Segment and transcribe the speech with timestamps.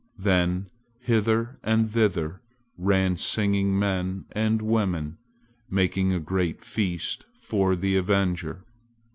[0.17, 0.65] Then
[1.01, 2.41] hither and thither
[2.75, 5.19] ran singing men and women
[5.69, 8.65] making a great feast for the avenger.